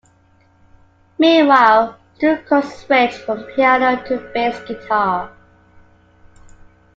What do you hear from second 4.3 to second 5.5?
bass guitar.